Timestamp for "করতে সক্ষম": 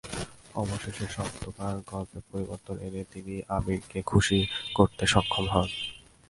4.75-5.45